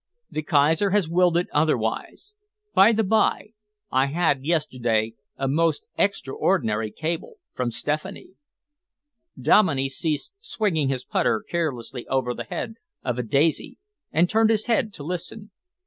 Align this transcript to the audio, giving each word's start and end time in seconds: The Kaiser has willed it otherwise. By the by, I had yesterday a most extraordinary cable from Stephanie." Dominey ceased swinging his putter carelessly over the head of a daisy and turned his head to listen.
The 0.31 0.41
Kaiser 0.41 0.89
has 0.89 1.07
willed 1.07 1.37
it 1.37 1.45
otherwise. 1.53 2.33
By 2.73 2.91
the 2.91 3.03
by, 3.03 3.49
I 3.91 4.07
had 4.07 4.43
yesterday 4.43 5.13
a 5.37 5.47
most 5.47 5.83
extraordinary 5.95 6.89
cable 6.89 7.35
from 7.53 7.69
Stephanie." 7.69 8.31
Dominey 9.39 9.89
ceased 9.89 10.33
swinging 10.39 10.89
his 10.89 11.05
putter 11.05 11.45
carelessly 11.47 12.07
over 12.07 12.33
the 12.33 12.45
head 12.45 12.77
of 13.03 13.19
a 13.19 13.21
daisy 13.23 13.77
and 14.11 14.27
turned 14.27 14.49
his 14.49 14.65
head 14.65 14.91
to 14.93 15.03
listen. 15.03 15.51